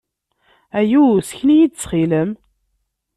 [0.79, 1.03] Ayu!
[1.29, 2.31] Sken-iyi-d, ttxil-m!